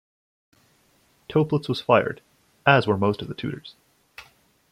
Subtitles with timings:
[1.29, 2.23] Toeplitz was fired,
[2.65, 3.75] as were most of the tutors.